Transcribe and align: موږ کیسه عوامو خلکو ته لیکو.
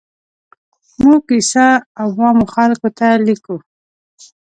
موږ 1.03 1.21
کیسه 1.29 1.67
عوامو 2.03 2.45
خلکو 2.55 2.87
ته 2.97 3.07
لیکو. 3.25 3.55